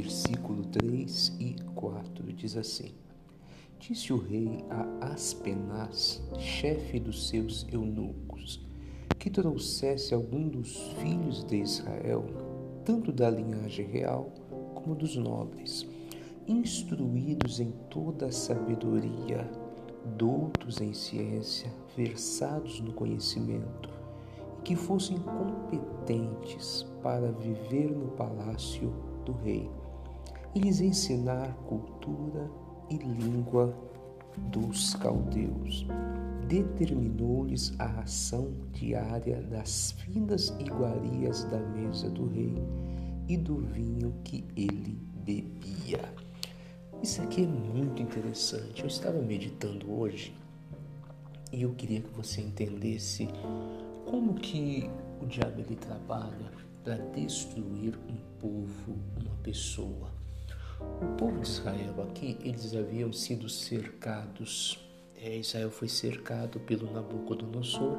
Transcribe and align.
versículo 0.00 0.64
3 0.64 1.36
e 1.38 1.56
4 1.74 2.32
diz 2.32 2.56
assim: 2.56 2.94
Disse 3.78 4.12
o 4.14 4.16
rei 4.16 4.64
a 4.70 5.12
Aspenaz, 5.12 6.22
chefe 6.38 6.98
dos 6.98 7.28
seus 7.28 7.66
eunucos, 7.70 8.66
que 9.18 9.28
trouxesse 9.28 10.14
algum 10.14 10.48
dos 10.48 10.74
filhos 10.94 11.44
de 11.44 11.56
Israel, 11.56 12.24
tanto 12.82 13.12
da 13.12 13.28
linhagem 13.28 13.86
real 13.86 14.32
como 14.74 14.94
dos 14.94 15.16
nobres, 15.16 15.86
instruídos 16.48 17.60
em 17.60 17.70
toda 17.90 18.26
a 18.26 18.32
sabedoria, 18.32 19.50
doutos 20.16 20.80
em 20.80 20.94
ciência, 20.94 21.70
versados 21.94 22.80
no 22.80 22.94
conhecimento, 22.94 23.90
e 24.58 24.62
que 24.62 24.74
fossem 24.74 25.18
competentes 25.18 26.86
para 27.02 27.30
viver 27.32 27.90
no 27.90 28.08
palácio 28.12 28.90
do 29.26 29.32
rei, 29.32 29.68
e 30.54 30.58
lhes 30.58 30.80
ensinar 30.80 31.52
cultura 31.66 32.50
e 32.90 32.96
língua 32.96 33.74
dos 34.50 34.94
caldeus. 34.94 35.86
Determinou-lhes 36.48 37.72
a 37.78 37.86
ração 37.86 38.52
diária 38.72 39.40
das 39.42 39.92
finas 39.92 40.48
iguarias 40.58 41.44
da 41.44 41.58
mesa 41.58 42.10
do 42.10 42.28
rei 42.28 42.54
e 43.28 43.36
do 43.36 43.58
vinho 43.58 44.12
que 44.24 44.44
ele 44.56 44.98
bebia. 45.24 46.12
Isso 47.02 47.22
aqui 47.22 47.44
é 47.44 47.46
muito 47.46 48.02
interessante. 48.02 48.82
Eu 48.82 48.88
estava 48.88 49.20
meditando 49.22 49.92
hoje 49.92 50.34
e 51.52 51.62
eu 51.62 51.72
queria 51.74 52.00
que 52.00 52.10
você 52.14 52.40
entendesse 52.40 53.28
como 54.04 54.34
que 54.34 54.90
o 55.20 55.26
diabo 55.26 55.60
ele 55.60 55.76
trabalha 55.76 56.50
para 56.82 56.96
destruir 56.96 57.98
um 58.08 58.16
povo, 58.38 58.98
uma 59.20 59.34
pessoa. 59.42 60.10
O 61.02 61.16
povo 61.16 61.40
de 61.40 61.48
Israel 61.48 61.94
aqui, 62.08 62.38
eles 62.42 62.74
haviam 62.74 63.12
sido 63.12 63.48
cercados. 63.48 64.78
É, 65.22 65.36
Israel 65.36 65.70
foi 65.70 65.88
cercado 65.88 66.58
pelo 66.60 66.90
Nabucodonosor 66.90 67.98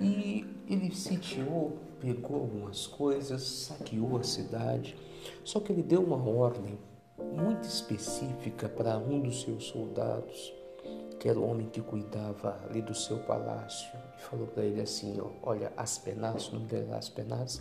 e 0.00 0.46
ele 0.68 0.94
sitiou, 0.94 1.76
pegou 2.00 2.36
algumas 2.36 2.86
coisas, 2.86 3.42
saqueou 3.42 4.16
a 4.16 4.22
cidade. 4.22 4.96
Só 5.44 5.60
que 5.60 5.72
ele 5.72 5.82
deu 5.82 6.02
uma 6.02 6.22
ordem 6.28 6.78
muito 7.18 7.64
específica 7.64 8.68
para 8.68 8.96
um 8.96 9.20
dos 9.20 9.42
seus 9.42 9.64
soldados, 9.64 10.52
que 11.18 11.28
era 11.28 11.38
o 11.38 11.48
homem 11.48 11.68
que 11.68 11.80
cuidava 11.80 12.60
ali 12.68 12.80
do 12.80 12.94
seu 12.94 13.18
palácio, 13.18 13.90
e 14.16 14.22
falou 14.22 14.46
para 14.46 14.64
ele 14.64 14.80
assim: 14.80 15.18
ó, 15.20 15.30
Olha, 15.42 15.72
Aspenaz, 15.76 16.48
o 16.48 16.54
nome 16.54 16.66
dele 16.66 16.86
era 16.86 16.98
Aspenaz, 16.98 17.60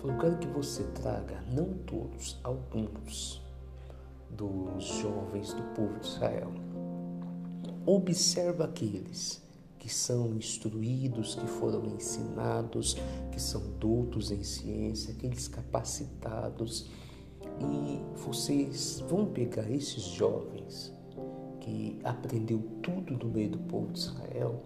Falou, 0.00 0.16
quero 0.16 0.38
que 0.38 0.46
você 0.46 0.82
traga, 0.94 1.44
não 1.52 1.74
todos, 1.84 2.40
alguns 2.42 3.42
dos 4.30 4.84
jovens 4.84 5.52
do 5.52 5.62
povo 5.74 5.98
de 6.00 6.06
Israel. 6.06 6.50
Observa 7.84 8.64
aqueles 8.64 9.42
que 9.78 9.90
são 9.90 10.34
instruídos, 10.34 11.34
que 11.34 11.46
foram 11.46 11.84
ensinados, 11.84 12.96
que 13.30 13.40
são 13.40 13.60
doutos 13.78 14.30
em 14.30 14.42
ciência, 14.42 15.12
aqueles 15.12 15.48
capacitados. 15.48 16.88
E 17.60 18.00
vocês 18.24 19.00
vão 19.00 19.26
pegar 19.26 19.70
esses 19.70 20.02
jovens 20.02 20.94
que 21.60 21.98
aprendeu 22.04 22.62
tudo 22.82 23.18
no 23.22 23.30
meio 23.30 23.50
do 23.50 23.58
povo 23.58 23.92
de 23.92 23.98
Israel 23.98 24.62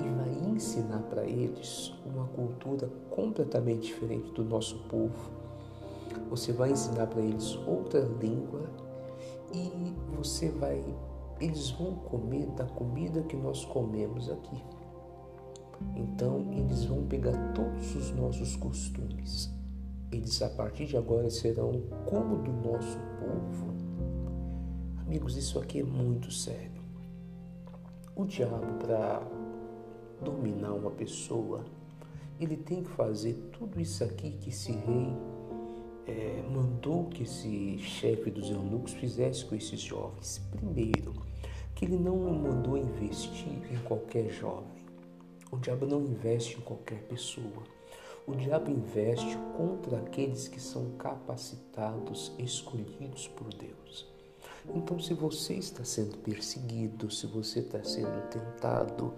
e 0.00 0.08
vai 0.08 0.50
ensinar 0.50 1.02
para 1.10 1.24
eles 1.24 1.92
uma 2.04 2.26
cultura 2.28 2.88
completamente 3.10 3.88
diferente 3.88 4.30
do 4.32 4.44
nosso 4.44 4.78
povo. 4.88 5.30
Você 6.30 6.52
vai 6.52 6.72
ensinar 6.72 7.06
para 7.06 7.22
eles 7.22 7.56
outra 7.66 8.00
língua 8.00 8.62
e 9.52 9.94
você 10.16 10.48
vai 10.50 10.82
eles 11.40 11.70
vão 11.70 11.94
comer 11.94 12.46
da 12.46 12.64
comida 12.64 13.22
que 13.22 13.36
nós 13.36 13.64
comemos 13.64 14.28
aqui. 14.28 14.62
Então, 15.94 16.52
eles 16.52 16.84
vão 16.84 17.04
pegar 17.04 17.52
todos 17.52 17.94
os 17.94 18.10
nossos 18.10 18.56
costumes. 18.56 19.50
Eles 20.10 20.42
a 20.42 20.48
partir 20.48 20.86
de 20.86 20.96
agora 20.96 21.30
serão 21.30 21.82
como 22.06 22.42
do 22.42 22.52
nosso 22.52 22.98
povo. 23.20 23.74
Amigos, 25.00 25.36
isso 25.36 25.58
aqui 25.58 25.80
é 25.80 25.84
muito 25.84 26.30
sério. 26.32 26.82
O 28.16 28.24
diabo 28.24 28.74
para 28.84 29.22
dominar 30.22 30.72
uma 30.72 30.90
pessoa, 30.90 31.64
ele 32.40 32.56
tem 32.56 32.82
que 32.82 32.90
fazer 32.90 33.34
tudo 33.52 33.80
isso 33.80 34.04
aqui 34.04 34.30
que 34.30 34.50
esse 34.50 34.72
rei 34.72 35.12
é, 36.06 36.42
mandou 36.50 37.04
que 37.06 37.24
esse 37.24 37.78
chefe 37.78 38.30
dos 38.30 38.50
eunucos 38.50 38.92
fizesse 38.92 39.44
com 39.44 39.54
esses 39.54 39.80
jovens. 39.80 40.40
Primeiro, 40.50 41.12
que 41.74 41.84
ele 41.84 41.96
não 41.96 42.16
mandou 42.16 42.76
investir 42.76 43.72
em 43.72 43.78
qualquer 43.84 44.30
jovem. 44.30 44.78
O 45.50 45.56
diabo 45.56 45.86
não 45.86 46.02
investe 46.02 46.58
em 46.58 46.60
qualquer 46.60 47.02
pessoa. 47.02 47.62
O 48.26 48.34
diabo 48.34 48.70
investe 48.70 49.38
contra 49.56 49.98
aqueles 49.98 50.48
que 50.48 50.60
são 50.60 50.90
capacitados, 50.98 52.32
escolhidos 52.38 53.28
por 53.28 53.48
Deus. 53.54 54.17
Então, 54.74 54.98
se 54.98 55.14
você 55.14 55.54
está 55.54 55.82
sendo 55.84 56.16
perseguido, 56.18 57.10
se 57.10 57.26
você 57.26 57.60
está 57.60 57.82
sendo 57.82 58.28
tentado, 58.28 59.14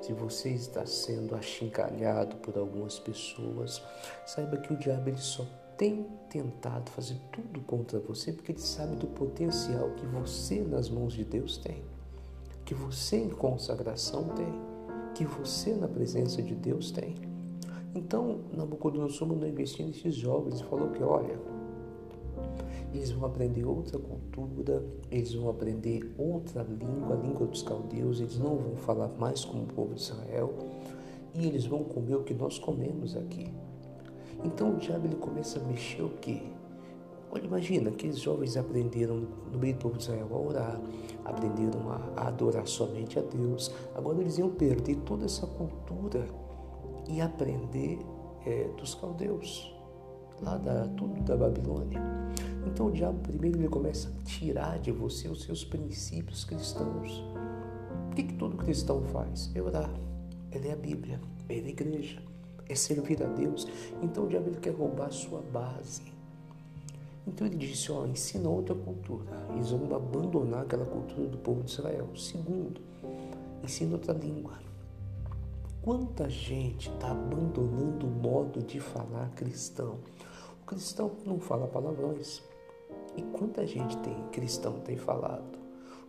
se 0.00 0.12
você 0.12 0.50
está 0.50 0.86
sendo 0.86 1.34
achincalhado 1.34 2.36
por 2.36 2.56
algumas 2.56 2.98
pessoas, 2.98 3.82
saiba 4.26 4.56
que 4.56 4.72
o 4.72 4.76
diabo 4.76 5.10
ele 5.10 5.18
só 5.18 5.46
tem 5.76 6.06
tentado 6.30 6.90
fazer 6.90 7.16
tudo 7.32 7.60
contra 7.62 7.98
você 7.98 8.32
porque 8.32 8.52
ele 8.52 8.60
sabe 8.60 8.96
do 8.96 9.06
potencial 9.08 9.90
que 9.90 10.06
você 10.06 10.60
nas 10.60 10.88
mãos 10.88 11.12
de 11.12 11.24
Deus 11.24 11.58
tem, 11.58 11.82
que 12.64 12.74
você 12.74 13.16
em 13.16 13.30
consagração 13.30 14.28
tem, 14.28 14.52
que 15.14 15.24
você 15.24 15.74
na 15.74 15.88
presença 15.88 16.42
de 16.42 16.54
Deus 16.54 16.90
tem. 16.90 17.14
Então, 17.94 18.40
Nabucodonosor 18.52 19.28
mandou 19.28 19.48
investir 19.48 19.86
nesses 19.86 20.16
jovens 20.16 20.60
e 20.60 20.64
falou 20.64 20.90
que, 20.90 21.02
olha, 21.02 21.38
eles 22.94 23.10
vão 23.10 23.26
aprender 23.26 23.64
outra 23.64 23.98
cultura, 23.98 24.84
eles 25.10 25.34
vão 25.34 25.50
aprender 25.50 26.14
outra 26.16 26.62
língua, 26.62 27.16
a 27.16 27.20
língua 27.20 27.46
dos 27.46 27.62
caldeus, 27.62 28.20
eles 28.20 28.38
não 28.38 28.56
vão 28.56 28.76
falar 28.76 29.08
mais 29.18 29.44
como 29.44 29.64
o 29.64 29.66
povo 29.66 29.94
de 29.94 30.00
Israel 30.00 30.54
e 31.34 31.46
eles 31.46 31.66
vão 31.66 31.82
comer 31.82 32.14
o 32.14 32.22
que 32.22 32.32
nós 32.32 32.58
comemos 32.58 33.16
aqui. 33.16 33.52
Então 34.44 34.74
o 34.74 34.76
diabo 34.76 35.06
ele 35.06 35.16
começa 35.16 35.58
a 35.58 35.62
mexer 35.64 36.02
o 36.02 36.10
quê? 36.20 36.42
Olha, 37.30 37.44
imagina, 37.44 37.90
aqueles 37.90 38.20
jovens 38.20 38.56
aprenderam 38.56 39.26
no 39.50 39.58
meio 39.58 39.74
do 39.74 39.80
povo 39.80 39.96
de 39.96 40.04
Israel 40.04 40.28
a 40.32 40.38
orar, 40.38 40.80
aprenderam 41.24 41.90
a 42.16 42.28
adorar 42.28 42.66
somente 42.68 43.18
a 43.18 43.22
Deus. 43.22 43.72
Agora 43.96 44.20
eles 44.20 44.38
iam 44.38 44.50
perder 44.50 44.96
toda 44.98 45.24
essa 45.24 45.44
cultura 45.44 46.24
e 47.08 47.20
aprender 47.20 47.98
é, 48.46 48.68
dos 48.76 48.94
caldeus, 48.94 49.74
lá 50.40 50.56
da, 50.58 50.86
tudo 50.88 51.20
da 51.22 51.36
Babilônia. 51.36 52.00
Então 52.66 52.86
o 52.86 52.90
diabo 52.90 53.18
primeiro 53.20 53.58
ele 53.58 53.68
começa 53.68 54.08
a 54.08 54.24
tirar 54.24 54.78
de 54.78 54.90
você 54.90 55.28
os 55.28 55.42
seus 55.42 55.64
princípios 55.64 56.44
cristãos. 56.44 57.22
O 58.10 58.14
que, 58.14 58.22
que 58.22 58.34
todo 58.34 58.56
cristão 58.56 59.02
faz? 59.04 59.50
É 59.54 59.60
orar, 59.60 59.90
é 60.50 60.58
ler 60.58 60.72
a 60.72 60.76
Bíblia, 60.76 61.20
é 61.48 61.56
ir 61.56 61.64
à 61.64 61.68
igreja, 61.68 62.22
é 62.68 62.74
servir 62.74 63.22
a 63.22 63.26
Deus. 63.26 63.66
Então 64.02 64.24
o 64.24 64.28
diabo 64.28 64.48
ele 64.48 64.60
quer 64.60 64.74
roubar 64.74 65.06
a 65.06 65.10
sua 65.10 65.40
base. 65.40 66.02
Então 67.26 67.46
ele 67.46 67.56
disse, 67.56 67.90
ó, 67.90 68.06
ensina 68.06 68.48
outra 68.48 68.74
cultura. 68.74 69.24
Eles 69.54 69.70
vão 69.70 69.96
abandonar 69.96 70.62
aquela 70.62 70.84
cultura 70.84 71.26
do 71.26 71.38
povo 71.38 71.62
de 71.62 71.70
Israel. 71.70 72.08
Segundo, 72.16 72.80
ensina 73.62 73.94
outra 73.94 74.12
língua. 74.12 74.58
Quanta 75.82 76.28
gente 76.30 76.90
está 76.90 77.10
abandonando 77.10 78.06
o 78.06 78.10
modo 78.10 78.62
de 78.62 78.80
falar 78.80 79.30
cristão? 79.34 79.98
O 80.62 80.66
cristão 80.66 81.12
não 81.26 81.38
fala 81.38 81.66
palavrões. 81.66 82.42
E 83.16 83.22
quanta 83.22 83.66
gente 83.66 83.96
tem, 83.98 84.16
cristão 84.32 84.80
tem 84.80 84.96
falado? 84.96 85.58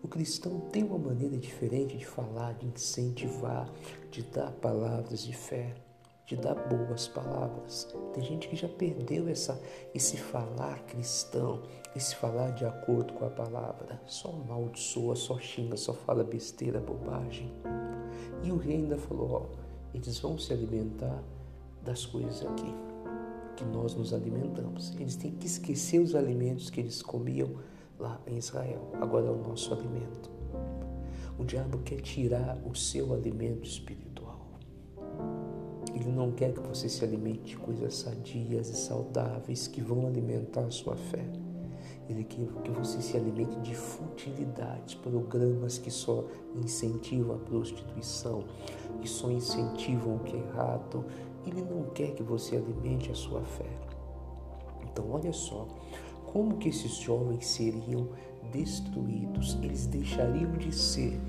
O 0.01 0.07
cristão 0.07 0.59
tem 0.71 0.83
uma 0.83 0.97
maneira 0.97 1.37
diferente 1.37 1.97
de 1.97 2.05
falar, 2.05 2.53
de 2.53 2.67
incentivar, 2.67 3.71
de 4.11 4.23
dar 4.23 4.51
palavras 4.53 5.23
de 5.23 5.35
fé, 5.35 5.73
de 6.25 6.35
dar 6.35 6.55
boas 6.67 7.07
palavras. 7.07 7.87
Tem 8.13 8.23
gente 8.23 8.47
que 8.47 8.55
já 8.55 8.67
perdeu 8.67 9.27
essa, 9.27 9.59
esse 9.93 10.17
falar 10.17 10.83
cristão, 10.85 11.63
esse 11.95 12.15
falar 12.15 12.51
de 12.51 12.65
acordo 12.65 13.13
com 13.13 13.25
a 13.25 13.29
palavra. 13.29 14.01
Só 14.05 14.31
maldiçoa, 14.31 15.15
só 15.15 15.39
xinga, 15.39 15.77
só 15.77 15.93
fala 15.93 16.23
besteira, 16.23 16.79
bobagem. 16.79 17.51
E 18.43 18.51
o 18.51 18.57
rei 18.57 18.77
ainda 18.77 18.97
falou: 18.97 19.31
ó, 19.31 19.45
eles 19.93 20.19
vão 20.19 20.37
se 20.37 20.53
alimentar 20.53 21.23
das 21.83 22.05
coisas 22.05 22.45
aqui 22.45 22.94
que 23.55 23.65
nós 23.65 23.95
nos 23.95 24.13
alimentamos. 24.13 24.93
Eles 24.99 25.15
têm 25.15 25.31
que 25.31 25.47
esquecer 25.47 25.99
os 25.99 26.15
alimentos 26.15 26.69
que 26.69 26.79
eles 26.79 27.01
comiam 27.01 27.49
lá 27.99 28.19
em 28.27 28.37
Israel. 28.37 28.89
Agora 29.01 29.27
é 29.27 29.31
o 29.31 29.37
nosso 29.37 29.73
alimento. 29.73 30.29
O 31.37 31.43
diabo 31.43 31.79
quer 31.79 32.01
tirar 32.01 32.57
o 32.65 32.75
seu 32.75 33.13
alimento 33.13 33.67
espiritual. 33.67 34.39
Ele 35.93 36.11
não 36.11 36.31
quer 36.31 36.53
que 36.53 36.59
você 36.61 36.89
se 36.89 37.03
alimente 37.03 37.51
de 37.51 37.57
coisas 37.57 37.95
sadias 37.95 38.69
e 38.69 38.75
saudáveis 38.75 39.67
que 39.67 39.81
vão 39.81 40.07
alimentar 40.07 40.61
a 40.61 40.71
sua 40.71 40.95
fé. 40.95 41.25
Ele 42.07 42.23
quer 42.23 42.47
que 42.63 42.71
você 42.71 43.01
se 43.01 43.17
alimente 43.17 43.59
de 43.61 43.73
futilidades, 43.73 44.93
programas 44.95 45.77
que 45.77 45.89
só 45.89 46.25
incentivam 46.55 47.35
a 47.35 47.39
prostituição, 47.39 48.43
que 49.01 49.09
só 49.09 49.31
incentivam 49.31 50.17
o 50.17 50.19
que 50.19 50.35
é 50.35 50.39
errado. 50.39 51.03
Ele 51.45 51.61
não 51.61 51.85
quer 51.91 52.13
que 52.13 52.23
você 52.23 52.55
alimente 52.55 53.11
a 53.11 53.15
sua 53.15 53.41
fé. 53.41 53.69
Então, 54.83 55.11
olha 55.11 55.33
só, 55.33 55.67
como 56.31 56.57
que 56.57 56.69
esses 56.69 56.95
jovens 56.95 57.45
seriam 57.47 58.09
destruídos, 58.51 59.57
eles 59.61 59.85
deixariam 59.87 60.53
de 60.53 60.73
ser 60.73 61.19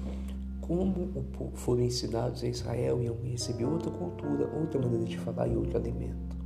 como 0.66 1.24
foram 1.54 1.82
ensinados 1.82 2.42
a 2.42 2.48
Israel, 2.48 3.00
iam 3.00 3.16
receber 3.22 3.64
outra 3.64 3.90
cultura, 3.90 4.50
outra 4.58 4.80
maneira 4.80 5.04
de 5.04 5.16
falar 5.18 5.46
e 5.46 5.56
outro 5.56 5.78
alimento. 5.78 6.36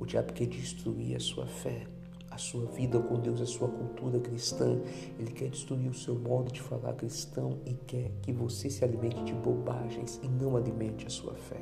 O 0.00 0.04
diabo 0.04 0.32
quer 0.32 0.46
destruir 0.46 1.16
a 1.16 1.20
sua 1.20 1.46
fé, 1.46 1.86
a 2.30 2.38
sua 2.38 2.66
vida 2.66 2.98
com 2.98 3.20
Deus, 3.20 3.40
a 3.40 3.46
sua 3.46 3.68
cultura 3.68 4.18
cristã. 4.18 4.80
Ele 5.18 5.30
quer 5.30 5.48
destruir 5.48 5.88
o 5.88 5.94
seu 5.94 6.16
modo 6.16 6.50
de 6.52 6.60
falar 6.60 6.92
cristão 6.94 7.58
e 7.64 7.74
quer 7.74 8.10
que 8.20 8.32
você 8.32 8.68
se 8.68 8.84
alimente 8.84 9.22
de 9.22 9.32
bobagens 9.32 10.20
e 10.22 10.28
não 10.28 10.56
alimente 10.56 11.06
a 11.06 11.10
sua 11.10 11.34
fé. 11.34 11.60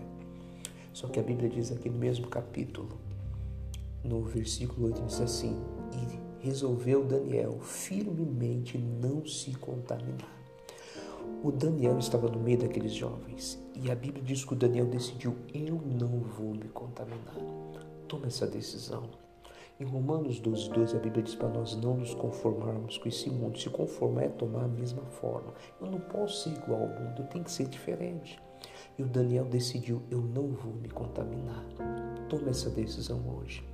Só 0.94 1.08
que 1.08 1.18
a 1.18 1.22
Bíblia 1.24 1.50
diz 1.50 1.72
aqui 1.72 1.90
no 1.90 1.98
mesmo 1.98 2.28
capítulo, 2.28 2.88
no 4.04 4.22
versículo 4.22 4.86
8, 4.86 5.02
diz 5.02 5.20
assim: 5.20 5.60
E 5.92 6.46
resolveu 6.46 7.04
Daniel 7.04 7.58
firmemente 7.58 8.78
não 8.78 9.26
se 9.26 9.50
contaminar. 9.54 10.32
O 11.42 11.50
Daniel 11.50 11.98
estava 11.98 12.28
no 12.28 12.38
meio 12.38 12.58
daqueles 12.58 12.94
jovens 12.94 13.60
e 13.74 13.90
a 13.90 13.94
Bíblia 13.96 14.22
diz 14.22 14.44
que 14.44 14.52
o 14.52 14.56
Daniel 14.56 14.86
decidiu: 14.86 15.34
Eu 15.52 15.82
não 15.84 16.20
vou 16.20 16.54
me 16.54 16.68
contaminar. 16.68 17.34
Toma 18.06 18.28
essa 18.28 18.46
decisão. 18.46 19.10
Em 19.80 19.84
Romanos 19.84 20.38
12, 20.38 20.70
12, 20.70 20.96
a 20.96 21.00
Bíblia 21.00 21.24
diz 21.24 21.34
para 21.34 21.48
nós 21.48 21.74
não 21.74 21.96
nos 21.96 22.14
conformarmos 22.14 22.98
com 22.98 23.08
esse 23.08 23.28
mundo. 23.28 23.58
Se 23.58 23.68
conformar 23.68 24.22
é 24.22 24.28
tomar 24.28 24.66
a 24.66 24.68
mesma 24.68 25.02
forma. 25.06 25.52
Eu 25.80 25.90
não 25.90 25.98
posso 25.98 26.44
ser 26.44 26.50
igual 26.50 26.82
ao 26.82 26.88
mundo, 26.88 27.22
eu 27.22 27.26
tenho 27.26 27.42
que 27.42 27.50
ser 27.50 27.66
diferente. 27.66 28.40
E 28.98 29.02
o 29.02 29.06
Daniel 29.06 29.44
decidiu: 29.44 30.02
eu 30.10 30.20
não 30.20 30.48
vou 30.48 30.74
me 30.74 30.88
contaminar. 30.88 31.64
Tome 32.28 32.50
essa 32.50 32.70
decisão 32.70 33.20
hoje. 33.36 33.66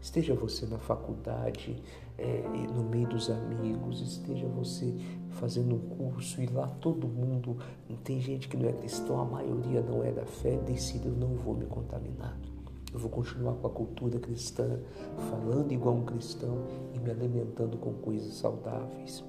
Esteja 0.00 0.32
você 0.34 0.64
na 0.66 0.78
faculdade, 0.78 1.82
é, 2.16 2.42
no 2.72 2.84
meio 2.84 3.08
dos 3.08 3.28
amigos, 3.28 4.00
esteja 4.00 4.46
você 4.46 4.94
fazendo 5.30 5.74
um 5.74 5.96
curso 5.96 6.40
e 6.40 6.46
lá 6.46 6.68
todo 6.80 7.08
mundo, 7.08 7.56
tem 8.04 8.20
gente 8.20 8.48
que 8.48 8.56
não 8.56 8.68
é 8.68 8.72
cristão, 8.72 9.20
a 9.20 9.24
maioria 9.24 9.82
não 9.82 10.02
é 10.04 10.12
da 10.12 10.24
fé, 10.24 10.56
decida 10.58 11.08
eu 11.08 11.14
não 11.14 11.34
vou 11.34 11.54
me 11.54 11.66
contaminar. 11.66 12.38
Eu 12.92 12.98
vou 12.98 13.10
continuar 13.10 13.54
com 13.54 13.66
a 13.66 13.70
cultura 13.70 14.18
cristã, 14.18 14.80
falando 15.28 15.72
igual 15.72 15.96
um 15.96 16.04
cristão 16.04 16.64
e 16.94 16.98
me 16.98 17.10
alimentando 17.10 17.76
com 17.76 17.92
coisas 17.94 18.34
saudáveis. 18.34 19.22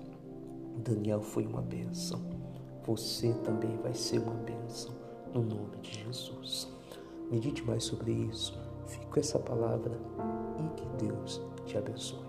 Daniel 0.77 1.21
foi 1.21 1.45
uma 1.45 1.61
bênção. 1.61 2.21
Você 2.85 3.33
também 3.43 3.75
vai 3.77 3.93
ser 3.93 4.19
uma 4.19 4.35
bênção, 4.35 4.93
no 5.33 5.43
nome 5.43 5.77
de 5.81 6.03
Jesus. 6.03 6.67
Medite 7.31 7.63
mais 7.63 7.83
sobre 7.83 8.11
isso. 8.11 8.57
Fique 8.87 9.05
com 9.07 9.19
essa 9.19 9.39
palavra 9.39 9.99
e 10.57 10.75
que 10.75 11.05
Deus 11.05 11.41
te 11.65 11.77
abençoe. 11.77 12.28